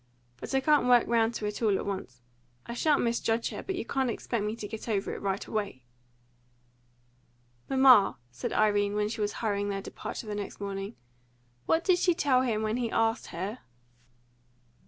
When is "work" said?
0.87-1.05